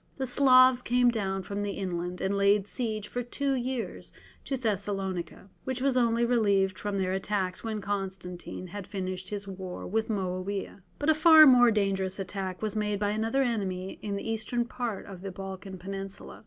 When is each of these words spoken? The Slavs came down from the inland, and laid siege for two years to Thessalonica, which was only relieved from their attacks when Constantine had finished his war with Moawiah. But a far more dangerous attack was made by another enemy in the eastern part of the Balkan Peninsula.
The 0.17 0.25
Slavs 0.25 0.81
came 0.81 1.09
down 1.11 1.43
from 1.43 1.61
the 1.61 1.73
inland, 1.73 2.21
and 2.21 2.35
laid 2.35 2.67
siege 2.67 3.07
for 3.07 3.21
two 3.21 3.53
years 3.53 4.11
to 4.45 4.57
Thessalonica, 4.57 5.47
which 5.63 5.79
was 5.79 5.95
only 5.95 6.25
relieved 6.25 6.79
from 6.79 6.97
their 6.97 7.11
attacks 7.13 7.63
when 7.63 7.81
Constantine 7.81 8.65
had 8.65 8.87
finished 8.87 9.29
his 9.29 9.47
war 9.47 9.85
with 9.85 10.09
Moawiah. 10.09 10.81
But 10.97 11.09
a 11.09 11.13
far 11.13 11.45
more 11.45 11.69
dangerous 11.69 12.17
attack 12.17 12.63
was 12.63 12.75
made 12.75 12.97
by 12.99 13.11
another 13.11 13.43
enemy 13.43 13.99
in 14.01 14.15
the 14.15 14.27
eastern 14.27 14.65
part 14.65 15.05
of 15.05 15.21
the 15.21 15.29
Balkan 15.29 15.77
Peninsula. 15.77 16.39